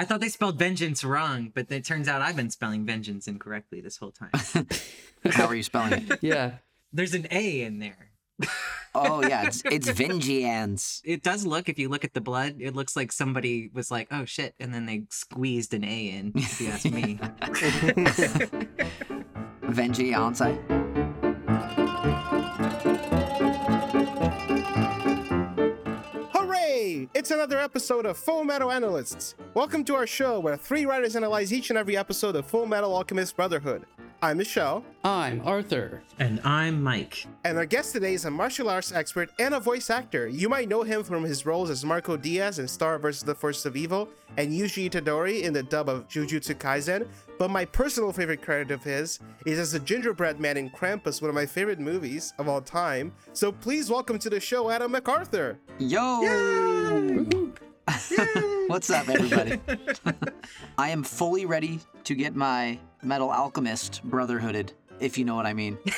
[0.00, 3.82] I thought they spelled vengeance wrong, but it turns out I've been spelling vengeance incorrectly
[3.82, 4.30] this whole time.
[5.30, 6.18] How are you spelling it?
[6.22, 6.52] Yeah.
[6.90, 8.08] There's an A in there.
[8.94, 11.02] Oh yeah, it's it's Vengeance.
[11.04, 14.08] It does look, if you look at the blood, it looks like somebody was like,
[14.10, 17.20] oh shit, and then they squeezed an A in, if you ask me.
[19.60, 20.40] Vengeance.
[27.30, 29.36] It's another episode of Full Metal Analysts.
[29.54, 32.92] Welcome to our show where three writers analyze each and every episode of Full Metal
[32.92, 33.86] Alchemist Brotherhood.
[34.20, 36.02] I'm Michelle, I'm Arthur.
[36.18, 37.26] and I'm Mike.
[37.44, 40.26] and our guest today is a martial arts expert and a voice actor.
[40.26, 43.22] You might know him from his roles as Marco Diaz in Star vs.
[43.22, 47.06] the Forces of Evil and Yuji Itadori in the dub of Jujutsu Kaisen,
[47.38, 51.28] but my personal favorite credit of his is as the gingerbread man in Krampus, one
[51.28, 53.12] of my favorite movies of all time.
[53.32, 55.58] So please welcome to the show Adam MacArthur.
[55.78, 56.99] Yo!
[58.68, 59.60] What's up, everybody?
[60.78, 65.54] I am fully ready to get my Metal Alchemist Brotherhooded, if you know what I
[65.54, 65.78] mean.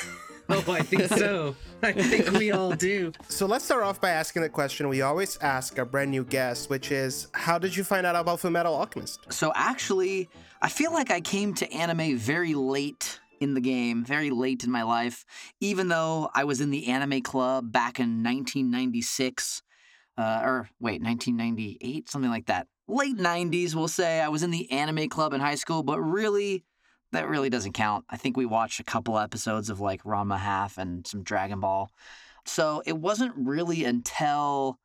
[0.49, 1.55] Oh, I think so.
[1.81, 3.13] I think we all do.
[3.29, 6.67] So let's start off by asking the question we always ask our brand new guests,
[6.69, 9.31] which is, how did you find out about Full Metal Alchemist?
[9.31, 10.29] So actually,
[10.61, 14.69] I feel like I came to anime very late in the game, very late in
[14.69, 15.25] my life,
[15.61, 19.61] even though I was in the anime club back in 1996,
[20.17, 22.67] uh, or wait, 1998, something like that.
[22.87, 24.19] Late 90s, we'll say.
[24.19, 26.65] I was in the anime club in high school, but really,
[27.11, 28.05] that really doesn't count.
[28.09, 31.89] I think we watched a couple episodes of like Ranma Half and some Dragon Ball.
[32.45, 34.79] So it wasn't really until,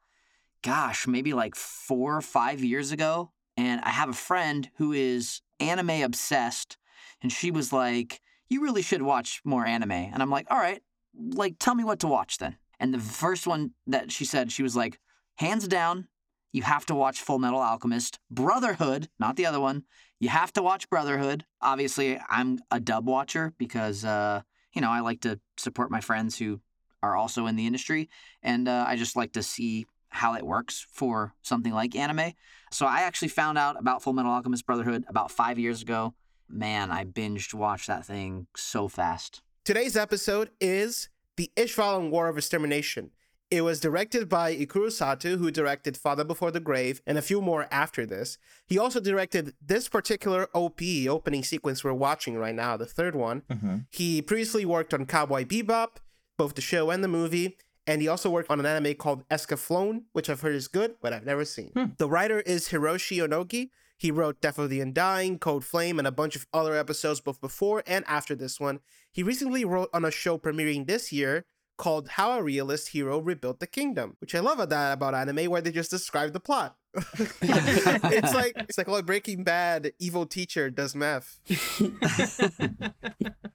[0.62, 3.32] gosh, maybe like four or five years ago.
[3.56, 6.76] And I have a friend who is anime obsessed.
[7.20, 9.90] And she was like, You really should watch more anime.
[9.90, 10.80] And I'm like, All right,
[11.18, 12.56] like, tell me what to watch then.
[12.78, 15.00] And the first one that she said, she was like,
[15.38, 16.08] Hands down,
[16.52, 18.18] you have to watch Full Metal Alchemist.
[18.28, 19.84] Brotherhood, not the other one.
[20.18, 21.44] You have to watch Brotherhood.
[21.62, 26.36] Obviously, I'm a dub watcher because, uh, you know, I like to support my friends
[26.36, 26.60] who
[27.04, 28.10] are also in the industry.
[28.42, 32.32] And uh, I just like to see how it works for something like anime.
[32.72, 36.14] So I actually found out about Full Metal Alchemist Brotherhood about five years ago.
[36.48, 39.42] Man, I binged watched that thing so fast.
[39.64, 43.12] Today's episode is The Ishvalan War of Extermination.
[43.50, 47.40] It was directed by Ikuro Sato, who directed Father Before the Grave and a few
[47.40, 48.36] more after this.
[48.66, 53.42] He also directed this particular OP opening sequence we're watching right now, the third one.
[53.50, 53.76] Mm-hmm.
[53.90, 55.96] He previously worked on Cowboy Bebop,
[56.36, 57.56] both the show and the movie,
[57.86, 61.14] and he also worked on an anime called Escaflowne, which I've heard is good, but
[61.14, 61.70] I've never seen.
[61.72, 61.84] Hmm.
[61.96, 63.70] The writer is Hiroshi Onogi.
[63.96, 67.40] He wrote Death of the Undying, Cold Flame, and a bunch of other episodes both
[67.40, 68.80] before and after this one.
[69.10, 71.46] He recently wrote on a show premiering this year
[71.78, 75.62] called How a Realist Hero Rebuilt the Kingdom, which I love that about anime where
[75.62, 76.76] they just describe the plot.
[76.94, 81.38] it's like it's like oh Breaking Bad evil teacher does math.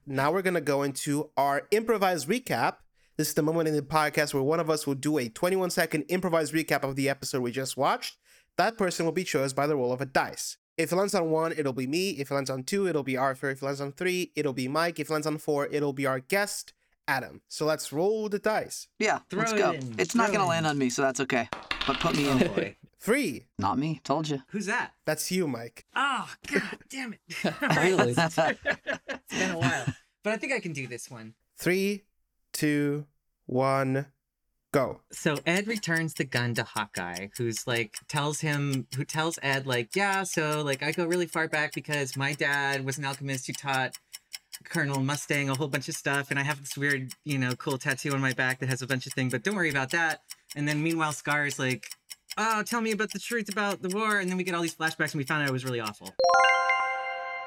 [0.06, 2.76] now we're gonna go into our improvised recap.
[3.16, 5.70] This is the moment in the podcast where one of us will do a 21
[5.70, 8.16] second improvised recap of the episode we just watched.
[8.56, 10.56] That person will be chosen by the roll of a dice.
[10.76, 12.10] If it lands on one, it'll be me.
[12.10, 13.50] If it lands on two, it'll be Arthur.
[13.50, 14.98] If it lands on three, it'll be Mike.
[14.98, 16.72] If it lands on four, it'll be our guest,
[17.08, 17.42] Adam.
[17.48, 18.88] So let's roll the dice.
[18.98, 19.72] Yeah, Throw let's go.
[19.72, 21.48] in, It's not gonna land on me, so that's okay.
[21.86, 22.38] But put me Oh in.
[22.54, 22.76] boy.
[22.98, 23.46] Three.
[23.58, 24.00] Not me.
[24.02, 24.42] Told you.
[24.48, 24.92] Who's that?
[25.04, 25.84] That's you, Mike.
[25.96, 27.20] Oh, god damn it.
[27.76, 28.12] Really?
[28.16, 29.86] it's been a while.
[30.22, 31.34] But I think I can do this one.
[31.58, 32.04] Three,
[32.52, 33.04] two,
[33.46, 34.06] one,
[34.72, 35.00] go.
[35.12, 39.94] So Ed returns the gun to Hawkeye, who's like tells him who tells Ed like,
[39.94, 43.52] yeah, so like I go really far back because my dad was an alchemist who
[43.52, 43.98] taught
[44.64, 47.78] Colonel Mustang a whole bunch of stuff, and I have this weird, you know, cool
[47.78, 50.20] tattoo on my back that has a bunch of things, but don't worry about that.
[50.56, 51.86] And then meanwhile, Scar is like,
[52.38, 54.74] oh, tell me about the truth about the war, and then we get all these
[54.74, 56.10] flashbacks, and we found out it was really awful.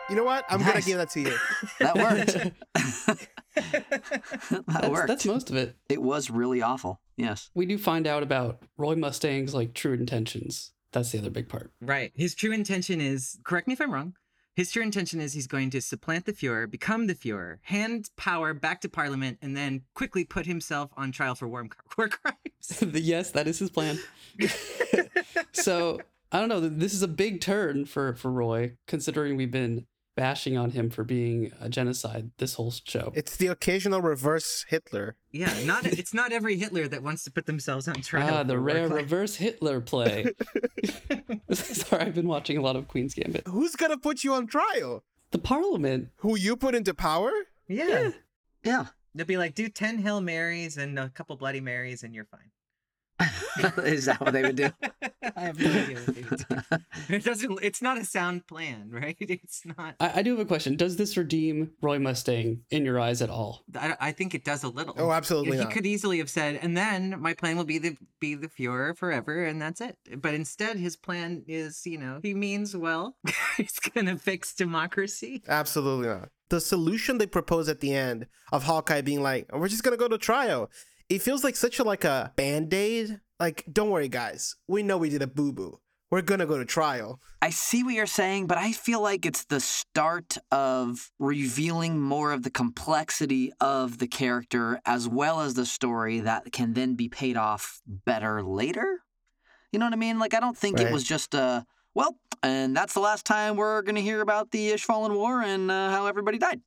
[0.09, 0.45] You know what?
[0.49, 1.35] I'm gonna give that to you.
[1.79, 2.33] That worked.
[3.55, 5.07] that That's, worked.
[5.07, 5.75] that's most of it.
[5.89, 7.01] It was really awful.
[7.17, 7.49] Yes.
[7.55, 10.71] We do find out about Roy Mustang's like true intentions.
[10.93, 11.71] That's the other big part.
[11.81, 12.11] Right.
[12.15, 14.13] His true intention is, correct me if I'm wrong,
[14.57, 18.55] his true intention is he's going to supplant the Fuhrer, become the Fuhrer, hand power
[18.55, 21.67] back to Parliament, and then quickly put himself on trial for war,
[21.97, 22.83] war crimes.
[22.99, 23.99] yes, that is his plan.
[25.51, 26.01] so
[26.31, 26.59] I don't know.
[26.59, 29.85] This is a big turn for for Roy, considering we've been
[30.17, 33.13] bashing on him for being a genocide this whole show.
[33.15, 35.15] It's the occasional reverse Hitler.
[35.31, 38.33] Yeah, not it's not every Hitler that wants to put themselves on trial.
[38.33, 40.33] Ah, the rare reverse Hitler play.
[41.51, 43.47] Sorry, I've been watching a lot of Queen's Gambit.
[43.47, 45.03] Who's gonna put you on trial?
[45.31, 46.09] The Parliament.
[46.17, 47.31] Who you put into power?
[47.67, 48.11] Yeah.
[48.63, 48.87] Yeah.
[49.13, 52.51] They'll be like, do 10 Hail Marys and a couple Bloody Marys, and you're fine.
[53.83, 54.69] Is that what they would do?
[55.35, 56.77] I have no idea what they would do.
[57.15, 57.59] It doesn't.
[57.63, 59.15] It's not a sound plan, right?
[59.19, 59.95] It's not.
[59.99, 60.75] I, I do have a question.
[60.75, 63.63] Does this redeem Roy Mustang in your eyes at all?
[63.75, 64.93] I, I think it does a little.
[64.97, 65.71] Oh, absolutely He not.
[65.71, 69.45] could easily have said, and then my plan will be the be the Fuhrer forever,
[69.45, 69.97] and that's it.
[70.21, 73.15] But instead, his plan is, you know, he means well.
[73.55, 75.41] He's gonna fix democracy.
[75.47, 76.29] Absolutely not.
[76.49, 80.07] The solution they propose at the end of Hawkeye being like, "We're just gonna go
[80.09, 80.69] to trial,"
[81.09, 83.19] it feels like such a like a band aid.
[83.39, 84.55] Like, don't worry, guys.
[84.67, 85.79] We know we did a boo boo.
[86.09, 87.19] We're gonna go to trial.
[87.41, 92.31] I see what you're saying, but I feel like it's the start of revealing more
[92.31, 97.09] of the complexity of the character as well as the story that can then be
[97.09, 99.01] paid off better later.
[99.73, 100.17] You know what I mean?
[100.17, 103.81] Like, I don't think it was just a, well, and that's the last time we're
[103.81, 106.61] going to hear about the Ishvalan War and uh, how everybody died.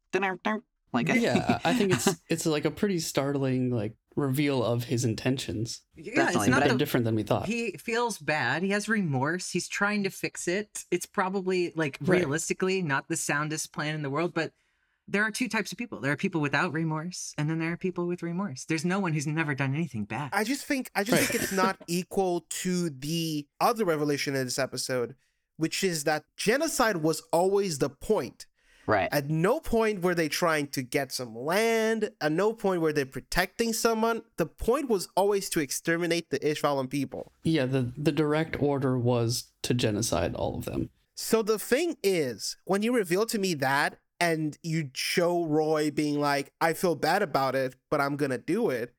[0.93, 5.05] Like, Yeah, I I think it's it's like a pretty startling like reveal of his
[5.05, 5.83] intentions.
[5.95, 7.47] Yeah, Definitely, it's not but the, different than we thought.
[7.47, 8.63] He feels bad.
[8.63, 9.51] He has remorse.
[9.51, 10.85] He's trying to fix it.
[10.91, 12.19] It's probably like Right.
[12.21, 14.53] realistically not the soundest plan in the world, but
[15.07, 16.01] there are two types of people.
[16.01, 18.65] There are people without remorse, and then there are people with remorse.
[18.65, 20.31] There's no one who's never done anything bad.
[20.33, 21.29] I just think I just Right.
[21.29, 25.17] think it's not equal to the other revelation in this episode,
[25.57, 28.47] which is that genocide was always the point.
[28.87, 29.09] Right.
[29.13, 32.11] At no point were they trying to get some land.
[32.21, 34.23] At no point were they protecting someone.
[34.37, 37.33] The point was always to exterminate the Ishvalan people.
[37.43, 40.91] yeah, the the direct order was to genocide all of them.
[41.15, 46.19] So the thing is, when you reveal to me that and you show Roy being
[46.21, 48.95] like, I feel bad about it, but I'm gonna do it,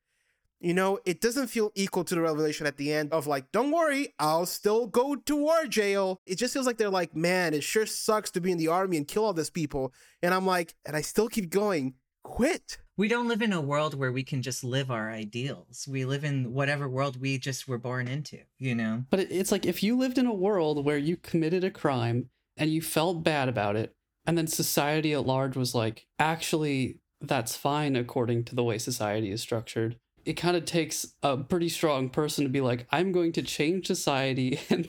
[0.62, 3.72] you know, it doesn't feel equal to the revelation at the end of like, don't
[3.72, 6.20] worry, I'll still go to war jail.
[6.24, 8.96] It just feels like they're like, man, it sure sucks to be in the army
[8.96, 9.92] and kill all these people.
[10.22, 12.78] And I'm like, and I still keep going, quit.
[12.96, 15.88] We don't live in a world where we can just live our ideals.
[15.90, 19.04] We live in whatever world we just were born into, you know?
[19.10, 22.70] But it's like if you lived in a world where you committed a crime and
[22.70, 23.94] you felt bad about it,
[24.24, 29.32] and then society at large was like, actually, that's fine according to the way society
[29.32, 29.96] is structured.
[30.24, 33.86] It kind of takes a pretty strong person to be like, I'm going to change
[33.86, 34.88] society and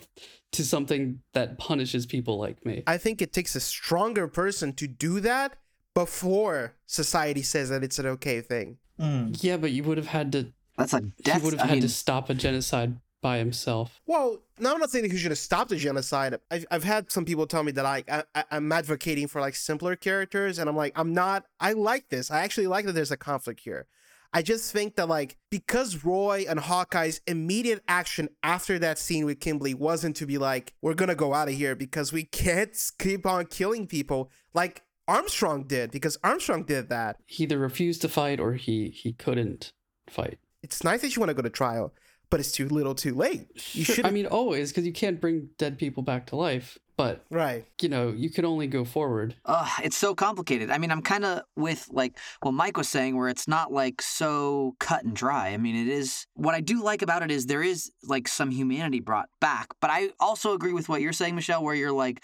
[0.52, 2.82] to something that punishes people like me.
[2.86, 5.56] I think it takes a stronger person to do that
[5.94, 8.78] before society says that it's an okay thing.
[9.00, 9.42] Mm.
[9.42, 10.52] yeah, but you would have had to.
[10.76, 14.00] That's a He would have I had mean, to stop a genocide by himself.
[14.06, 16.38] Well, now I'm not saying that he should have stopped the genocide.
[16.50, 19.96] I've, I've had some people tell me that I, I I'm advocating for like simpler
[19.96, 21.46] characters, and I'm like I'm not.
[21.58, 22.30] I like this.
[22.30, 23.86] I actually like that there's a conflict here.
[24.34, 29.38] I just think that like because Roy and Hawkeye's immediate action after that scene with
[29.38, 33.24] Kimblee wasn't to be like we're gonna go out of here because we can't keep
[33.26, 37.18] on killing people like Armstrong did because Armstrong did that.
[37.26, 39.72] He either refused to fight or he he couldn't
[40.10, 40.38] fight.
[40.64, 41.94] It's nice that you want to go to trial,
[42.30, 43.46] but it's too little, too late.
[43.72, 44.04] You should.
[44.04, 46.78] I mean, always because you can't bring dead people back to life.
[46.96, 47.64] But right.
[47.82, 49.34] you know, you can only go forward.
[49.46, 50.70] Ugh, it's so complicated.
[50.70, 54.00] I mean, I'm kind of with like what Mike was saying, where it's not like
[54.00, 55.48] so cut and dry.
[55.48, 56.26] I mean, it is.
[56.34, 59.90] What I do like about it is there is like some humanity brought back, but
[59.90, 62.22] I also agree with what you're saying, Michelle, where you're like,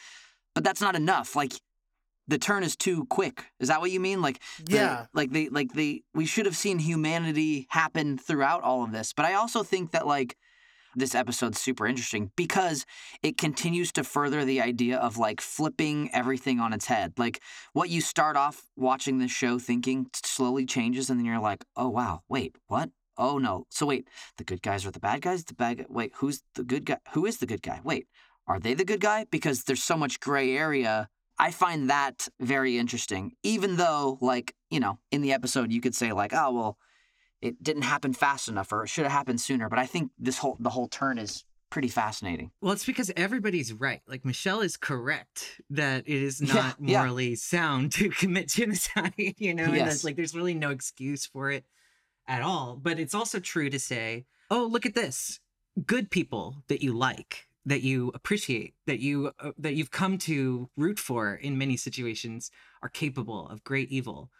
[0.55, 1.35] but that's not enough.
[1.35, 1.53] Like,
[2.29, 3.47] the turn is too quick.
[3.59, 4.23] Is that what you mean?
[4.23, 5.07] Like, the- Yeah.
[5.13, 9.13] like they, like they, we should have seen humanity happen throughout all of this.
[9.13, 10.37] But I also think that like
[10.95, 12.85] this episode's super interesting because
[13.23, 17.13] it continues to further the idea of like flipping everything on its head.
[17.17, 17.41] Like
[17.73, 21.89] what you start off watching this show thinking slowly changes, and then you're like, oh
[21.89, 22.91] wow, wait, what?
[23.17, 23.67] Oh no.
[23.71, 25.45] So wait, the good guys are the bad guys.
[25.45, 25.87] The bad guy.
[25.89, 26.99] Wait, who's the good guy?
[27.13, 27.81] Who is the good guy?
[27.85, 28.07] Wait,
[28.47, 29.27] are they the good guy?
[29.31, 31.09] Because there's so much gray area.
[31.39, 33.33] I find that very interesting.
[33.43, 36.79] Even though, like, you know, in the episode you could say like, oh well,
[37.43, 39.69] it didn't happen fast enough or it should have happened sooner.
[39.69, 42.51] But I think this whole the whole turn is pretty fascinating.
[42.61, 44.03] Well, it's because everybody's right.
[44.07, 46.99] Like Michelle is correct that it is not yeah.
[46.99, 51.51] morally sound to commit genocide, you know, and that's like there's really no excuse for
[51.51, 51.65] it
[52.27, 52.79] at all.
[52.81, 55.41] But it's also true to say, oh, look at this.
[55.87, 60.69] Good people that you like, that you appreciate, that you uh, that you've come to
[60.77, 62.51] root for in many situations
[62.83, 64.31] are capable of great evil.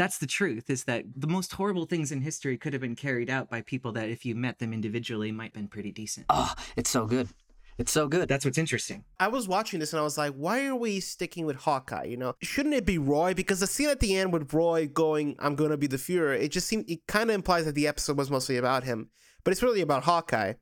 [0.00, 3.28] That's the truth is that the most horrible things in history could have been carried
[3.28, 6.24] out by people that if you met them individually might have been pretty decent.
[6.30, 7.28] Oh, it's so good.
[7.76, 8.26] It's so good.
[8.26, 9.04] That's what's interesting.
[9.18, 12.04] I was watching this and I was like, why are we sticking with Hawkeye?
[12.04, 13.34] You know, shouldn't it be Roy?
[13.34, 16.34] Because the scene at the end with Roy going, I'm going to be the Fuhrer,
[16.34, 19.10] it just seemed, it kind of implies that the episode was mostly about him,
[19.44, 20.54] but it's really about Hawkeye.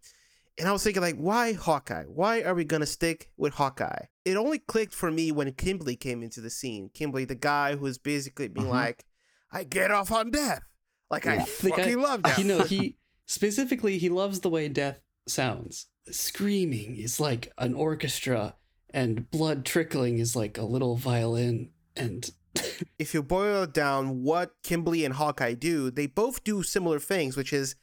[0.58, 2.06] And I was thinking, like, why Hawkeye?
[2.08, 4.06] Why are we going to stick with Hawkeye?
[4.24, 6.90] It only clicked for me when Kimblee came into the scene.
[6.92, 8.70] Kimblee, the guy who's basically being Mhm.
[8.70, 9.04] like,
[9.50, 10.62] I get off on death.
[11.10, 11.38] Like, I Yeah.
[11.40, 12.38] Guy- fucking love that.
[12.38, 15.86] You know, he Specifically, he loves the way death sounds.
[16.10, 18.54] Screaming is like an orchestra,
[18.90, 21.68] and blood trickling is like a little violin.
[21.94, 22.30] And
[22.98, 27.36] if you boil it down, what Kimblee and Hawkeye do, they both do similar things,
[27.36, 27.74] which is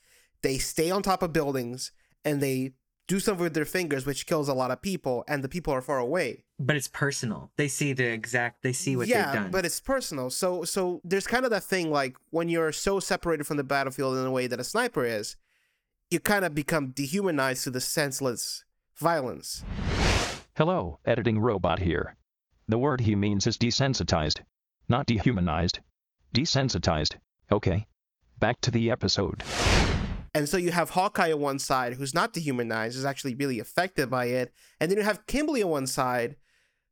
[0.41, 1.91] they stay on top of buildings
[2.23, 2.73] and they
[3.07, 5.81] do something with their fingers, which kills a lot of people, and the people are
[5.81, 6.43] far away.
[6.59, 7.51] But it's personal.
[7.55, 8.63] They see the exact.
[8.63, 9.51] They see what yeah, they've done.
[9.51, 10.29] but it's personal.
[10.29, 14.17] So, so there's kind of that thing like when you're so separated from the battlefield
[14.17, 15.35] in a way that a sniper is,
[16.09, 18.63] you kind of become dehumanized to the senseless
[18.97, 19.63] violence.
[20.55, 22.15] Hello, editing robot here.
[22.67, 24.39] The word he means is desensitized,
[24.89, 25.79] not dehumanized.
[26.33, 27.15] Desensitized.
[27.51, 27.87] Okay.
[28.39, 29.43] Back to the episode.
[30.35, 34.09] And so you have Hawkeye on one side, who's not dehumanized, is actually really affected
[34.09, 34.53] by it.
[34.79, 36.35] And then you have Kimblee on one side,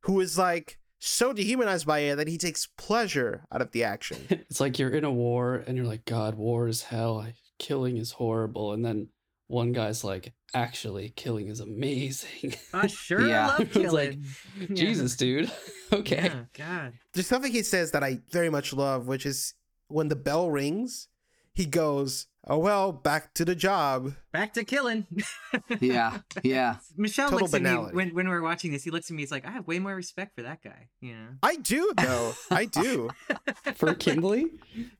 [0.00, 4.18] who is like so dehumanized by it that he takes pleasure out of the action.
[4.30, 7.26] it's like you're in a war and you're like, God, war is hell.
[7.58, 8.72] Killing is horrible.
[8.72, 9.08] And then
[9.46, 12.54] one guy's like, actually, killing is amazing.
[12.72, 13.48] I sure Yeah.
[13.48, 14.24] love It's like, killing.
[14.58, 14.66] Yeah.
[14.74, 15.52] Jesus, dude.
[15.92, 16.24] okay.
[16.32, 16.92] Yeah, God.
[17.12, 19.52] There's something he says that I very much love, which is
[19.88, 21.08] when the bell rings,
[21.52, 24.14] he goes, Oh, well, back to the job.
[24.32, 25.06] Back to killing.
[25.80, 26.76] Yeah, yeah.
[26.96, 28.84] Michelle Total looks at me when, when we're watching this.
[28.84, 29.22] He looks at me.
[29.22, 30.88] He's like, I have way more respect for that guy.
[31.00, 31.28] You know.
[31.42, 32.34] I do, though.
[32.50, 33.10] I do.
[33.76, 34.46] For Kimblee?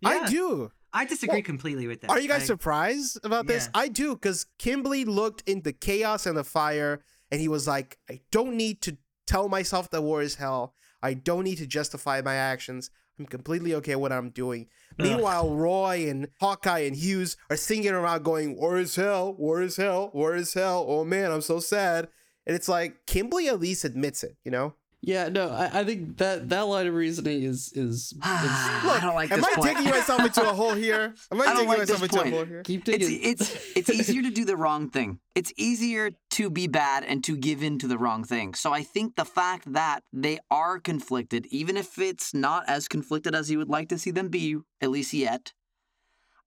[0.04, 0.70] I do.
[0.92, 2.10] I disagree Well, completely with that.
[2.10, 3.64] Are you guys I- surprised about this?
[3.74, 3.80] Yeah.
[3.82, 7.98] I do, because Kimblee looked in the chaos and the fire, and he was like,
[8.10, 8.96] I don't need to
[9.26, 10.72] tell myself that war is hell.
[11.02, 12.90] I don't need to justify my actions.
[13.18, 14.66] I'm completely okay with what I'm doing.
[14.98, 19.76] Meanwhile, Roy and Hawkeye and Hughes are singing around going, War is hell, war is
[19.76, 20.84] hell, war is hell.
[20.88, 22.08] Oh man, I'm so sad.
[22.46, 24.74] And it's like, Kimblee at least admits it, you know?
[25.06, 29.14] Yeah, no, I, I think that that line of reasoning is is, is I don't
[29.14, 29.76] like Am this I point.
[29.76, 31.14] digging myself into a hole here?
[31.32, 32.62] Am I, I don't digging like myself into a hole here?
[32.62, 35.18] keep It's it's it's easier to do the wrong thing.
[35.34, 38.54] It's easier to be bad and to give in to the wrong thing.
[38.54, 43.34] So I think the fact that they are conflicted, even if it's not as conflicted
[43.34, 45.52] as you would like to see them be, at least yet,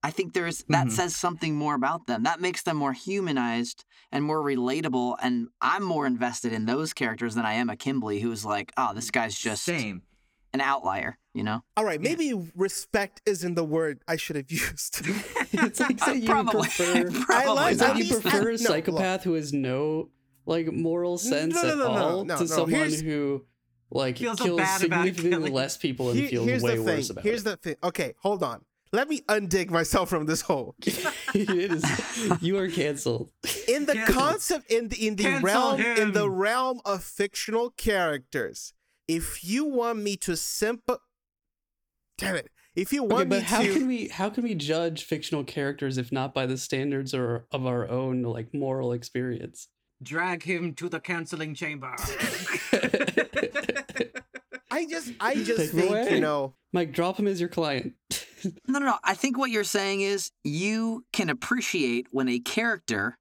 [0.04, 0.92] I think there's that Mhm.
[0.92, 2.24] says something more about them.
[2.24, 5.18] That makes them more humanized and more relatable.
[5.22, 8.94] And I'm more invested in those characters than I am a Kimblee, who's like, oh,
[8.94, 10.04] this guy's just Same.
[10.54, 11.18] an outlier.
[11.34, 11.64] You know?
[11.76, 15.02] All right, maybe respect isn't the word I should have used.
[15.52, 16.62] it's like saying you Probably.
[16.62, 17.10] prefer.
[17.26, 18.60] Probably like- It's at like you least- prefer no, a look.
[18.62, 20.10] psychopath who has no
[20.46, 22.48] like moral sense no, no, at no, no, all no, to no.
[22.48, 23.46] someone Here's- who
[23.92, 25.54] like Feels so kills bad significantly killing.
[25.54, 27.46] less people and Here- feels way the worse about Here's it.
[27.46, 27.76] the thing.
[27.84, 28.62] Okay, hold on.
[28.92, 30.76] Let me undig myself from this hole.
[30.82, 33.32] it is you are canceled.
[33.68, 34.14] In the Cancel.
[34.14, 38.74] concept, in the in the Cancel realm, in the realm of fictional characters,
[39.08, 41.00] if you want me to simple,
[42.18, 44.44] damn it, if you want Okay, want but me how to, can we how can
[44.44, 48.94] we judge fictional characters if not by the standards or of our own like moral
[48.94, 49.68] experience?
[50.02, 51.96] Drag him to the canceling chamber.
[54.70, 57.96] I just, I just Take think you know, Mike, drop him as your client.
[58.68, 58.98] No, no, no.
[59.04, 63.18] I think what you're saying is you can appreciate when a character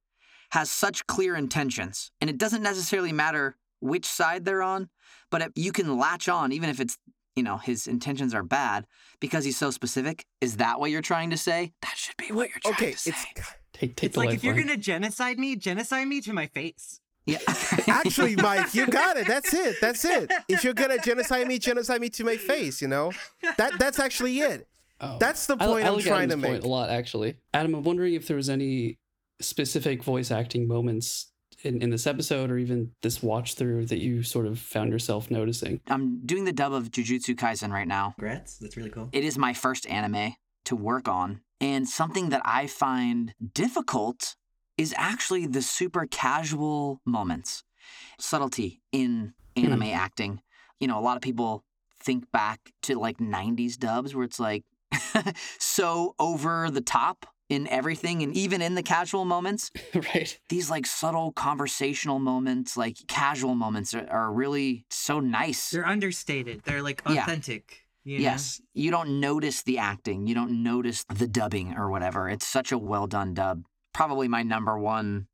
[0.50, 4.88] has such clear intentions, and it doesn't necessarily matter which side they're on,
[5.30, 6.98] but it, you can latch on, even if it's,
[7.34, 8.86] you know, his intentions are bad
[9.20, 10.24] because he's so specific.
[10.40, 11.72] Is that what you're trying to say?
[11.82, 13.10] That should be what you're trying okay, to say.
[13.10, 13.42] it's
[13.76, 17.00] Take take it's the like if you're gonna genocide me, genocide me to my face.
[17.26, 17.38] Yeah.
[17.88, 19.26] actually, Mike, you got it.
[19.26, 19.76] That's it.
[19.82, 20.32] That's it.
[20.48, 22.80] If you're gonna genocide me, genocide me to my face.
[22.80, 23.12] You know,
[23.58, 24.66] that that's actually it.
[25.00, 25.18] Oh.
[25.18, 26.64] That's the point I I'm like trying to Adam's point make.
[26.64, 27.36] a lot, actually.
[27.52, 28.98] Adam, I'm wondering if there was any
[29.40, 31.30] specific voice acting moments
[31.62, 35.30] in, in this episode or even this watch through that you sort of found yourself
[35.30, 35.80] noticing.
[35.88, 38.14] I'm doing the dub of Jujutsu Kaisen right now.
[38.18, 38.58] Congrats.
[38.58, 39.08] That's really cool.
[39.12, 40.34] It is my first anime
[40.66, 41.40] to work on.
[41.60, 44.36] And something that I find difficult
[44.76, 47.64] is actually the super casual moments,
[48.18, 49.64] subtlety in hmm.
[49.64, 50.40] anime acting.
[50.80, 51.64] You know, a lot of people
[51.98, 54.64] think back to like 90s dubs where it's like
[55.58, 60.38] so over the top in everything and even in the casual moments right.
[60.48, 66.62] these like subtle conversational moments like casual moments are, are really so nice They're understated.
[66.64, 67.22] They're like Yeah.
[67.22, 67.84] authentic.
[68.02, 68.22] you know?
[68.24, 72.28] Yes, you don't notice the acting, you don't notice the dubbing or whatever.
[72.28, 73.64] It's such a well done dub.
[73.94, 75.28] Probably my number one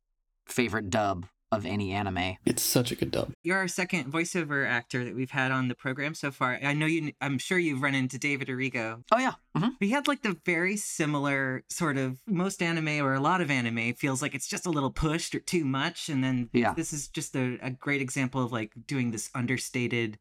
[0.47, 1.25] favorite dub
[1.57, 2.37] of any anime.
[2.45, 3.31] It's such a good dub.
[3.43, 6.59] You're our second voiceover actor that we've had on the program so far.
[6.63, 7.11] I know you.
[7.21, 9.03] I'm sure you've run into David Arrigo.
[9.11, 13.19] Oh yeah, hmm He had like the very similar sort of most anime or a
[13.19, 16.49] lot of anime feels like it's just a little pushed or too much, and then
[16.53, 16.73] Yeah.
[16.73, 20.17] this is just a, a great example of like doing this understated,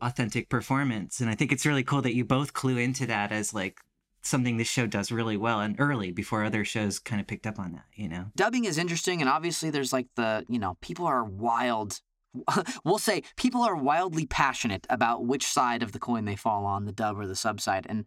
[0.00, 1.20] authentic performance.
[1.20, 3.80] And I think it's really cool that you both clue into that as like
[4.22, 7.58] something this show does really well and early before other shows kind of picked up
[7.58, 8.26] on that, you know?
[8.36, 12.00] dubbing is interesting and obviously there's like the you know people are wild
[12.84, 16.86] we'll say people are wildly passionate about which side of the coin they fall on
[16.86, 18.06] the dub or the sub side and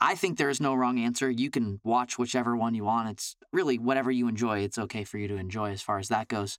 [0.00, 1.30] i think there is no wrong answer.
[1.30, 3.10] You can watch whichever one you want.
[3.10, 6.28] It's really whatever you enjoy it's okay for you to enjoy as far as that
[6.28, 6.58] goes.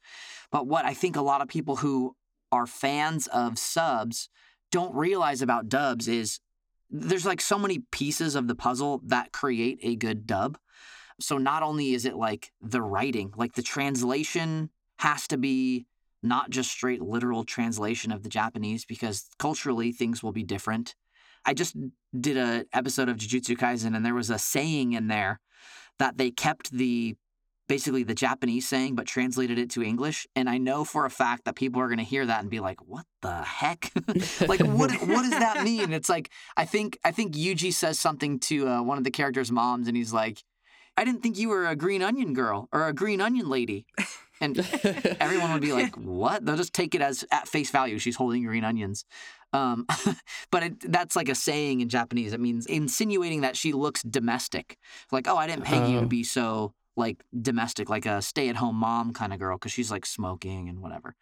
[0.52, 2.16] But what i think a lot of people who
[2.52, 4.30] are fans of subs
[4.72, 6.40] don't realize about dubs is
[6.92, 10.58] there's like so many pieces of the puzzle that create a good dub
[11.22, 15.86] so not only is it like the writing, like the translation has to be
[16.24, 20.96] not just straight literal translation of the Japanese because culturally things will be different.
[21.46, 21.76] I just
[22.20, 25.40] did a episode of Jujutsu Kaisen and there was a saying in there
[25.98, 27.16] that they kept the
[27.72, 31.46] basically the Japanese saying but translated it to English and I know for a fact
[31.46, 33.92] that people are going to hear that and be like what the heck
[34.48, 38.40] like what what does that mean it's like I think I think Yuji says something
[38.42, 40.44] to uh, one of the characters moms and he's like
[40.98, 43.86] I didn't think you were a green onion girl or a green onion lady.
[44.42, 44.60] And
[45.20, 46.46] everyone would be like, what?
[46.46, 47.98] They'll just take it as at face value.
[47.98, 49.06] She's holding green onions.
[49.54, 49.86] Um,
[50.52, 52.34] but it, that's like a saying in Japanese.
[52.34, 54.78] It means insinuating that she looks domestic.
[55.12, 56.02] Like, oh, I didn't peg you Oh.
[56.02, 59.72] to be so like domestic, like a stay at home mom kind of girl, because
[59.72, 61.16] she's like smoking and whatever.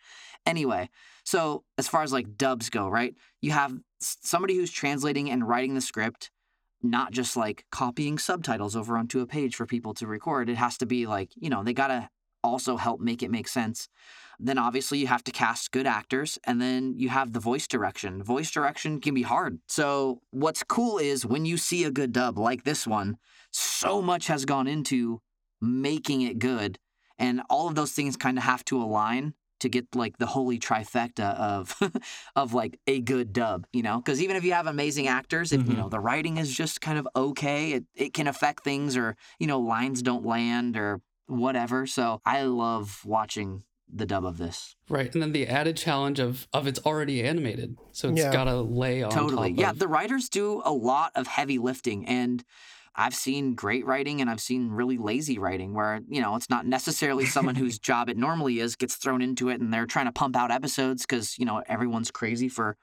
[0.45, 0.89] Anyway,
[1.23, 3.15] so as far as like dubs go, right?
[3.41, 6.31] You have somebody who's translating and writing the script
[6.81, 10.49] not just like copying subtitles over onto a page for people to record.
[10.49, 12.09] It has to be like, you know, they got to
[12.43, 13.89] also help make it make sense.
[14.39, 18.23] Then obviously you have to cast good actors and then you have the voice direction.
[18.23, 19.59] Voice direction can be hard.
[19.67, 23.17] So what's cool is when you see a good dub like this one,
[23.51, 25.21] so much has gone into
[25.62, 26.80] making it good
[27.18, 30.58] and all of those things kind of have to align to get like the holy
[30.58, 31.75] trifecta of
[32.38, 33.98] of like a good dub, you know?
[33.98, 35.78] Because even if you have amazing actors, if you Mhm.
[35.78, 39.48] know the writing is just kind of okay, it, it can affect things or you
[39.48, 41.86] know lines don't land or whatever.
[41.86, 43.63] So I love watching
[43.94, 44.75] the dub of this.
[44.88, 48.32] right, and then the added challenge of of it's already animated, so it's Yeah.
[48.32, 49.70] got to lay on totally, top yeah.
[49.72, 52.45] of- The writers do a lot of heavy lifting and.
[52.99, 56.65] I've seen great writing and I've seen really lazy writing where, you know, it's not
[56.65, 60.12] necessarily someone whose job it normally is gets thrown into it and they're trying to
[60.12, 62.75] pump out episodes because, you know, everyone's crazy for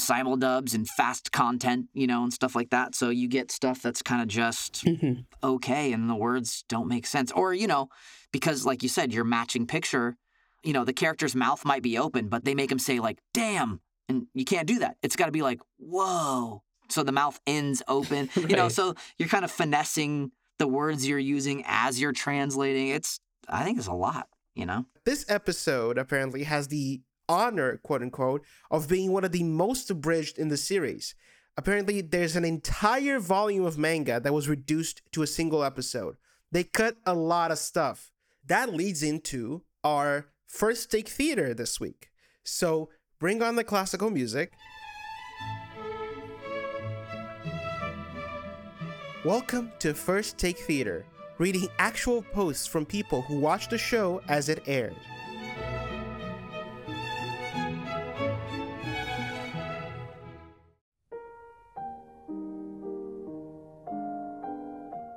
[0.00, 2.94] simuldubs and fast content, you know, and stuff like that.
[2.94, 5.26] So you get stuff that's kind of just Mhm.
[5.42, 7.30] okay and the words don't make sense.
[7.32, 7.88] Or, you know,
[8.32, 10.16] because like you said, you're matching picture,
[10.62, 13.80] you know, the character's mouth might be open, but they make him say like, damn.
[14.08, 14.96] And you can't do that.
[15.02, 16.62] It's got to be like, whoa.
[16.92, 21.18] So the mouth ends open, you know, so you're kind of finessing the words you're
[21.18, 22.88] using as you're translating.
[22.88, 24.86] It's, I think it's a lot, you know?
[25.04, 30.38] This episode apparently has the honor, quote unquote, of being one of the most abridged
[30.38, 31.14] in the series.
[31.56, 36.16] Apparently, there's an entire volume of manga that was reduced to a single episode.
[36.50, 38.10] They cut a lot of stuff.
[38.46, 42.10] That leads into our first take theater this week.
[42.44, 44.52] So bring on the classical music.
[49.24, 51.06] Welcome to First Take Theater,
[51.38, 54.96] reading actual posts from people who watched the show as it aired.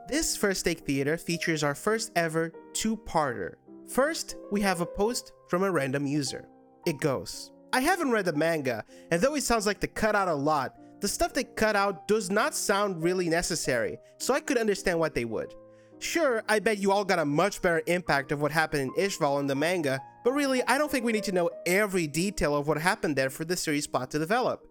[0.07, 3.55] This First Take Theater features our first ever two parter.
[3.87, 6.47] First, we have a post from a random user.
[6.85, 10.35] It goes I haven't read the manga, and though it sounds like the cutout a
[10.35, 14.99] lot, the stuff they cut out does not sound really necessary, so I could understand
[14.99, 15.53] what they would.
[15.99, 19.39] Sure, I bet you all got a much better impact of what happened in Ishval
[19.39, 22.67] in the manga, but really, I don't think we need to know every detail of
[22.67, 24.67] what happened there for the series plot to develop.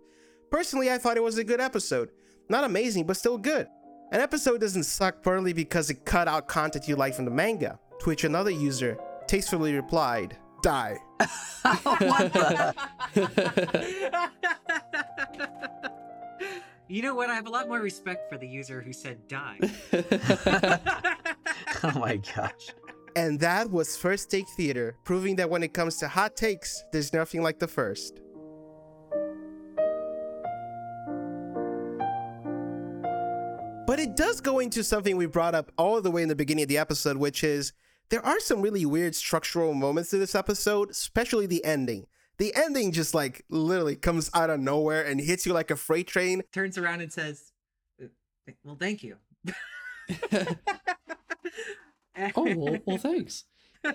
[0.51, 2.11] Personally, I thought it was a good episode.
[2.49, 3.67] Not amazing, but still good.
[4.13, 7.79] An episode doesn't suck purely because it cut out content you like from the manga,
[8.01, 10.97] to which another user tastefully replied, Die.
[11.83, 12.75] what the?
[16.89, 17.31] you know what?
[17.31, 19.59] I have a lot more respect for the user who said die.
[21.83, 22.71] oh my gosh.
[23.17, 27.13] And that was First Take Theater, proving that when it comes to hot takes, there's
[27.13, 28.21] nothing like the first.
[33.87, 36.65] But it does go into something we brought up all the way in the beginning
[36.65, 37.73] of the episode, which is
[38.09, 42.07] there are some really weird structural moments to this episode, especially the ending.
[42.39, 46.07] The ending just like literally comes out of nowhere and hits you like a freight
[46.09, 46.43] train.
[46.53, 47.53] Turns around and says,
[48.03, 48.07] "Uh,
[48.65, 49.17] "Well, thank you."
[52.37, 53.45] oh well, well, thanks.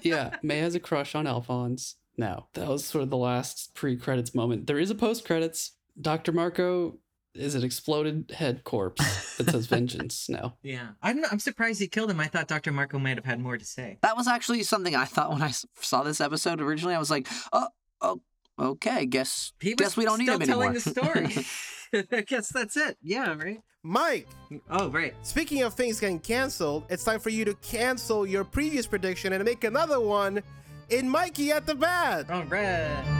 [0.01, 1.95] Yeah, May has a crush on Alphonse.
[2.17, 4.67] Now that was sort of the last pre-credits moment.
[4.67, 5.73] There is a post-credits.
[5.99, 6.31] Dr.
[6.31, 6.97] Marcoh
[7.33, 10.55] is an exploded head corpse that says vengeance now.
[10.63, 10.89] Yeah.
[11.01, 12.19] I'm, I'm surprised he killed him.
[12.19, 12.71] I thought Dr.
[12.71, 13.97] Marcoh might have had more to say.
[14.01, 16.95] That was actually something I thought when I saw this episode originally.
[16.95, 17.67] I was like, oh,
[18.01, 18.21] oh
[18.59, 20.81] okay, guess He guess we don't need still him telling anymore.
[20.81, 21.45] the
[21.91, 22.05] story.
[22.17, 22.97] I guess that's it.
[23.01, 23.59] Yeah, right?
[23.81, 24.27] Mike,
[24.69, 25.15] Oh, right.
[25.25, 29.43] speaking of things getting canceled, it's time for you to cancel your previous prediction and
[29.45, 30.41] make another one
[30.89, 32.29] in Mikey at the Bat.
[32.29, 33.18] All right.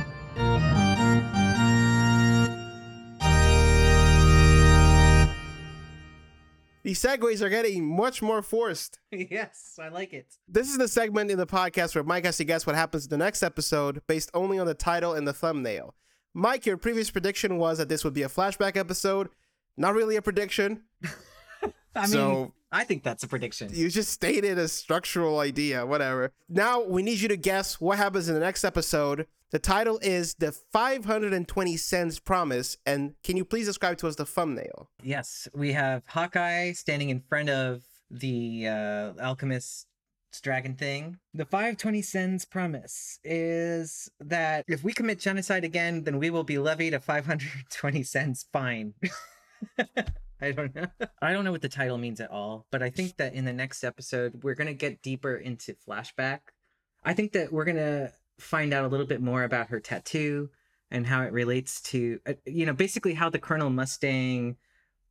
[6.89, 8.97] These segues are getting much more forced.
[9.12, 10.25] yes, I like it.
[10.47, 13.12] This is the segment in the podcast where Mike has to guess what happens in
[13.12, 15.93] the next episode based only on the title and the thumbnail.
[16.34, 19.30] Mike, your previous prediction was that this would be a flashback episode.
[19.78, 20.82] Not really a prediction.
[21.95, 23.69] I mean, So- I think that's a prediction.
[23.71, 26.32] You just stated a structural idea, whatever.
[26.49, 29.28] Now we need you to guess what happens in the next episode.
[29.52, 32.78] The title is The 520 Cenz Promise.
[32.86, 34.92] And can you please describe to us the thumbnail?
[35.02, 37.82] Yes, we have Hawkeye standing in front of
[38.12, 39.88] the uh, alchemist's
[40.44, 41.18] dragon thing.
[41.34, 46.60] The 520 cents promise is that if we commit genocide again, then we will be
[46.60, 48.94] levied a 520 cents fine.
[50.42, 50.86] I don't know.
[51.24, 53.54] I don't know what the title means at all, but I think that in the
[53.54, 56.40] next episode, we're going to get deeper into flashback.
[57.04, 60.49] I think that we're going to find out a little bit more about her tattoo
[60.91, 64.58] and how it relates to, uh, you know, basically how the Colonel Mustang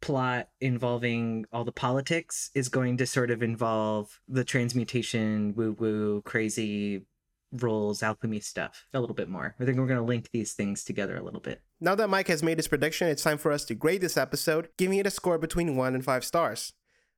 [0.01, 6.23] plot involving all the politics is going to sort of involve the transmutation, woo woo,
[6.23, 7.05] crazy
[7.53, 9.55] rules, alchemy stuff a little bit more.
[9.59, 11.63] I think we're going to link these things together a little bit.
[11.81, 14.69] Now that Mike has made his prediction, it's time for us to grade this episode,
[14.77, 16.73] giving it a score between 1 and 5 stars.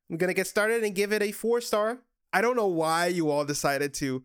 [0.09, 1.99] I'm going to get started and give it a 4 star.
[2.33, 4.23] I don't know why you all decided to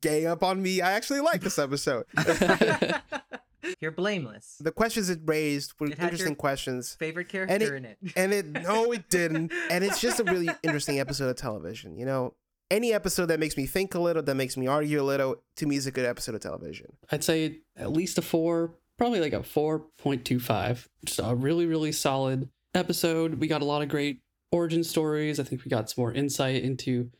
[0.00, 0.80] gang up on me.
[0.80, 2.04] I actually like this episode.
[3.80, 4.56] You're blameless.
[4.60, 6.94] the questions it raised were It had your- interesting questions.
[6.98, 7.98] Favorite character in it.
[8.16, 9.52] And it no, it didn't.
[9.70, 11.96] And it's just a really interesting episode of television.
[11.96, 12.34] You know,
[12.70, 15.66] any episode that makes me think a little, that makes me argue a little, to
[15.66, 16.96] me is a good episode of television.
[17.12, 20.86] I'd say at least a four, probably like a 4.25.
[21.04, 23.34] Just a really, really solid episode.
[23.40, 24.20] We got a lot of great
[24.52, 25.38] origin stories.
[25.38, 27.10] I think we got some more insight into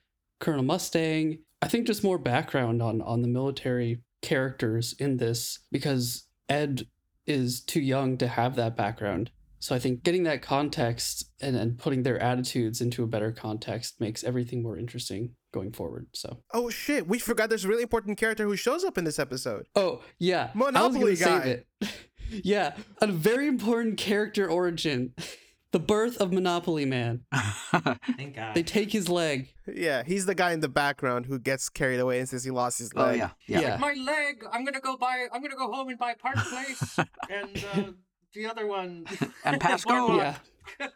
[0.40, 1.38] Colonel Mustang.
[1.62, 6.86] I think just more background on on the military characters in this because Ed
[7.26, 9.30] is too young to have that background.
[9.60, 14.00] So I think getting that context and, and putting their attitudes into a better context
[14.00, 16.06] makes everything more interesting going forward.
[16.14, 19.18] So Oh shit, we forgot there's a really important character who shows up in this
[19.18, 19.66] episode.
[19.74, 20.50] Oh, yeah.
[20.54, 21.64] Monopoly guy.
[22.30, 25.14] yeah, a very important character origin.
[25.72, 27.22] The birth of Monopoly Man.
[27.32, 28.54] Thank God.
[28.54, 29.54] They take his leg.
[29.72, 32.80] Yeah, he's the guy in the background who gets carried away and says he lost
[32.80, 33.18] his oh leg.
[33.18, 33.60] yeah, yeah.
[33.60, 33.76] Yeah.
[33.76, 34.44] My leg.
[34.52, 35.26] I'm gonna go buy.
[35.32, 36.98] I'm gonna go home and buy Park Place
[37.30, 37.92] and uh,
[38.34, 39.06] the other one.
[39.44, 40.08] And Pasco.
[40.08, 40.36] Boardwalk.
[40.80, 40.88] Yeah.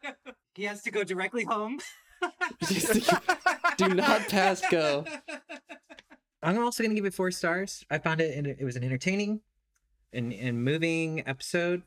[0.55, 1.79] he has to go directly home.
[3.77, 5.05] Do not pass go.
[6.43, 7.85] I'm also gonna give it four stars.
[7.91, 8.37] I found it.
[8.37, 9.41] And it was an entertaining
[10.13, 11.83] and and moving episode.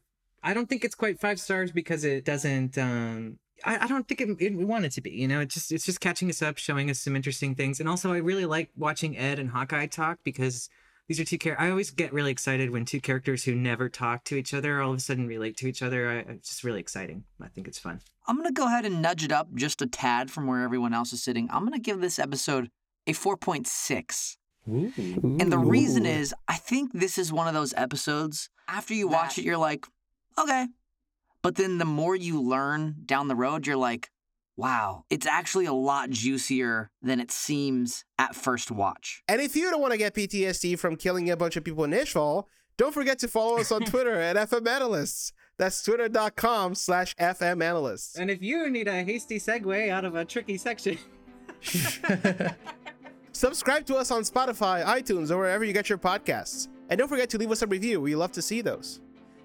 [0.50, 2.78] I don't think it's quite five stars because it doesn't.
[2.78, 5.10] um I, I don't think it, it wanted to be.
[5.12, 7.90] You know, it just it's just catching us up, showing us some interesting things, and
[7.90, 10.70] also I really like watching Ed and Hawkeye talk because
[11.08, 11.66] these are two characters.
[11.66, 14.92] I always get really excited when two characters who never talk to each other all
[14.92, 16.10] of a sudden relate to each other.
[16.10, 17.24] I, it's just really exciting.
[17.42, 18.00] I think it's fun.
[18.28, 21.12] I'm gonna go ahead and nudge it up just a tad from where everyone else
[21.14, 21.48] is sitting.
[21.52, 22.70] I'm gonna give this episode
[23.08, 24.36] a 4.6.
[24.68, 28.50] And the reason is, I think this is one of those episodes.
[28.68, 29.86] After you watch That- it, you're like,
[30.38, 30.68] okay.
[31.42, 34.10] But then the more you learn down the road, you're like,
[34.58, 39.22] wow, it's actually a lot juicier than it seems at first watch.
[39.28, 41.92] And if you don't want to get PTSD from killing a bunch of people in
[41.92, 42.46] Ishval,
[42.76, 45.32] don't forget to follow us on Twitter at FM Analysts.
[45.58, 48.18] That's twitter.com slash FM Analysts.
[48.18, 50.98] And if you need a hasty segue out of a tricky section.
[53.32, 56.68] Subscribe to us on Spotify, iTunes, or wherever you get your podcasts.
[56.90, 58.02] And don't forget to leave us a review.
[58.02, 59.02] We love to see those.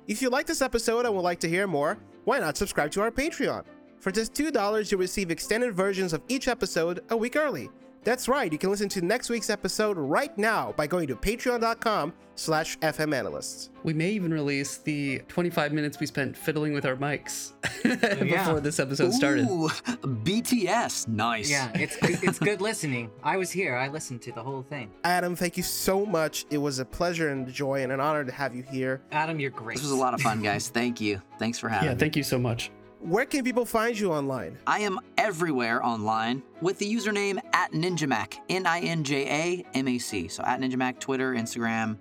[0.09, 3.01] If you like this episode and would like to hear more, why not subscribe to
[3.03, 3.65] our Patreon?
[4.01, 7.71] For just $2, you'll receive extended versions of each episode a week early.
[8.05, 12.13] That's right, you can listen to next week's episode right now by going to patreon.com
[12.35, 13.69] slash fmanalysts.
[13.85, 17.53] We may even release the 25 minutes we spent fiddling with our mics
[17.85, 18.45] yeah.
[18.45, 19.47] before this episode started.
[19.49, 21.09] Ooh, BTS.
[21.09, 21.51] Nice.
[21.51, 23.11] Yeah, it's it's good listening.
[23.23, 23.77] I was here.
[23.77, 24.91] I listened to the whole thing.
[25.05, 26.47] Adam, thank you so much.
[26.51, 29.03] It was a pleasure and a joy and an honor to have you here.
[29.13, 29.77] Adam, you're great.
[29.77, 30.69] This was a lot of fun, guys.
[30.69, 31.21] Thank you.
[31.39, 32.01] Thanks for having Yeah, me.
[32.01, 32.71] thank you so much.
[33.03, 34.57] Where can people find you online?
[34.65, 39.89] I am everywhere online with the username at NinjaMac, N I N J A M
[39.89, 40.29] A C.
[40.29, 41.97] So at NinjaMac, Twitter, Instagram,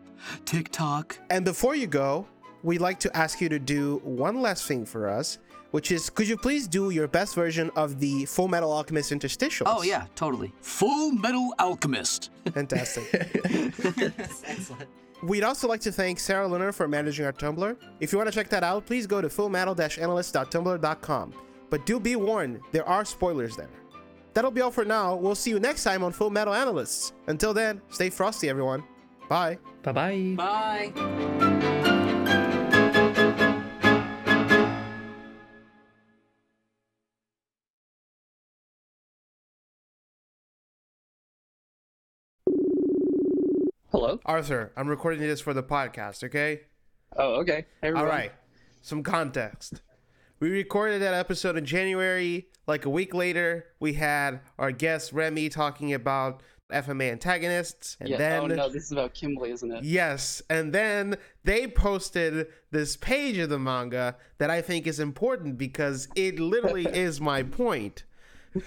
[0.45, 1.17] TikTok.
[1.31, 2.27] And before you go,
[2.61, 5.39] we'd like to ask you to do one last thing for us,
[5.71, 9.63] which is could you please do your best version of the Full Metal Alchemist interstitials?
[9.65, 10.53] Oh yeah, totally.
[10.61, 12.29] Full Metal Alchemist.
[12.53, 13.09] Fantastic.
[14.45, 14.87] Excellent.
[15.23, 17.77] We'd also like to thank Sarah Lerner for managing our Tumblr.
[17.99, 21.33] If you want to check that out, please go to fullmetal-analyst.tumblr.com.
[21.69, 23.69] But do be warned, there are spoilers there.
[24.33, 25.15] That'll be all for now.
[25.15, 27.13] We'll see you next time on Full Metal Analysts.
[27.27, 28.83] Until then, stay frosty, everyone.
[29.29, 29.57] Bye.
[29.83, 31.47] Bye bye.
[44.11, 44.21] Hello.
[44.25, 46.63] Arthur, I'm recording this for the podcast, okay?
[47.15, 47.65] Oh, okay.
[47.81, 48.33] All right.
[48.81, 49.81] Some context.
[50.41, 52.49] We recorded that episode in January.
[52.67, 56.43] Like a week later, we had our guest Remy talking about
[56.73, 57.95] FMA antagonists.
[58.01, 58.17] And Yeah.
[58.17, 59.83] then oh no, this is about Kimblee, isn't it?
[59.85, 65.57] Yes, and then they posted this page of the manga that I think is important
[65.57, 68.03] because it literally is my point.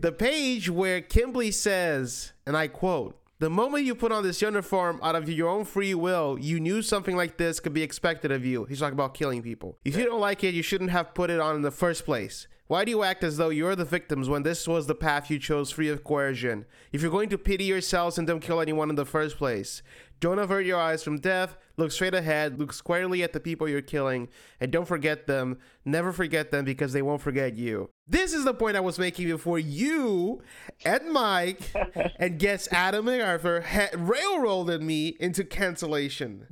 [0.00, 5.00] The page where Kimblee says, and I quote, the moment you put on this uniform
[5.02, 8.44] out of your own free will, you knew something like this could be expected of
[8.44, 8.66] you.
[8.66, 9.78] He's talking about killing people.
[9.82, 12.46] If you don't like it, you shouldn't have put it on in the first place.
[12.66, 15.38] Why do you act as though you're the victims when this was the path you
[15.38, 16.66] chose free of coercion?
[16.92, 19.82] If you're going to pity yourselves and don't kill anyone in the first place,
[20.20, 21.56] don't avert your eyes from death.
[21.78, 22.58] Look straight ahead.
[22.58, 24.28] Look squarely at the people you're killing.
[24.60, 25.58] And don't forget them.
[25.86, 27.88] Never forget them because they won't forget you.
[28.06, 30.42] This is the point I was making before you
[30.84, 31.72] and Mike
[32.18, 36.46] and guess Adam and Arthur had railroaded me into cancellation.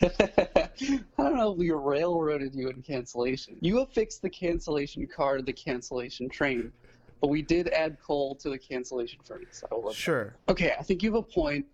[0.02, 0.68] I
[1.16, 3.56] don't know if we railroaded you in cancellation.
[3.60, 6.72] You affixed the cancellation card, to the cancellation train,
[7.22, 9.64] but we did add coal to the cancellation furnace.
[9.70, 10.36] I will let Sure.
[10.48, 11.64] Okay, I think you have a point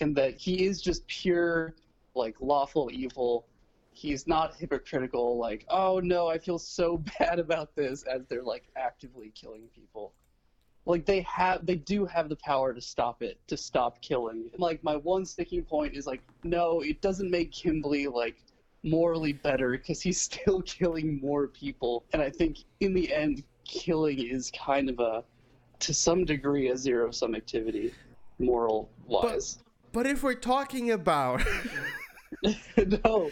[0.00, 1.74] in that he is just pure,
[2.14, 3.46] like, lawful evil.
[3.92, 8.64] He's not hypocritical, like, oh no, I feel so bad about this, as they're, like,
[8.76, 10.12] actively killing people.
[10.84, 14.50] Like, they have, they do have the power to stop it, to stop killing.
[14.56, 18.36] Like, my one sticking point is, like, no, it doesn't make Kimblee, like,
[18.82, 22.04] morally better, because he's still killing more people.
[22.12, 25.24] And I think, in the end, killing is kind of a,
[25.80, 27.92] to some degree, a zero sum activity,
[28.38, 29.58] moral wise.
[29.96, 31.40] But if we're talking about
[32.42, 33.30] no.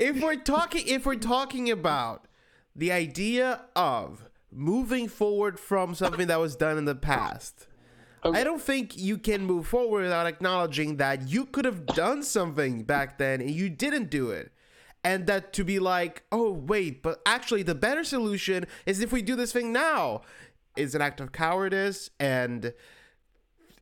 [0.00, 2.26] if we're talking if we're talking about
[2.74, 7.68] the idea of moving forward from something that was done in the past
[8.24, 8.40] Okay.
[8.40, 12.82] i don't think you can move forward without acknowledging that you could have done something
[12.82, 14.50] back then and you didn't do it
[15.04, 19.22] and that to be like oh wait but actually the better solution is if we
[19.22, 20.22] do this thing now
[20.76, 22.74] is an act of cowardice and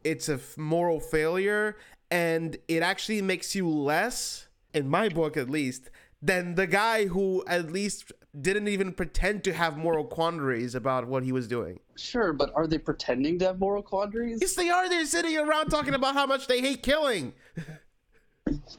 [0.05, 1.77] it's a moral failure
[2.11, 5.90] and it actually makes you less in my book at least
[6.23, 11.23] than the guy who at least didn't even pretend to have moral quandaries about what
[11.23, 14.38] he was doing Sure, but are they pretending to have moral quandaries?
[14.40, 17.33] yes they are they're sitting around talking about how much they hate killing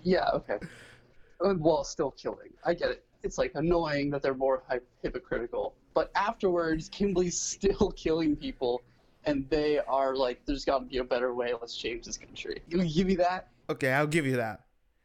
[0.04, 0.58] Yeah, okay.
[1.44, 2.50] Uh, While still killing.
[2.66, 3.04] I get it.
[3.24, 4.64] It's like annoying that they're more
[5.04, 5.76] hypocritical.
[5.94, 8.82] But afterwards, Kimblee's still killing people,
[9.26, 11.54] and they are like, there's got to be a better way.
[11.60, 12.62] Let's change this country.
[12.68, 13.50] You give me that?
[13.70, 14.62] okay i'll give you that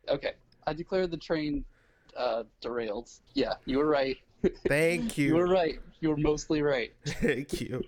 [0.08, 0.32] Okay.
[0.66, 1.64] I declare the train
[2.16, 3.10] uh, derailed.
[3.34, 4.16] Yeah, you were right.
[4.68, 5.78] thank You you were right.
[6.00, 6.92] You were mostly right.
[7.06, 7.82] thank you